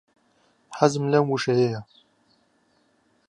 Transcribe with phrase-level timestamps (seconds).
[0.77, 1.81] حەزم لەم وشەیەیە.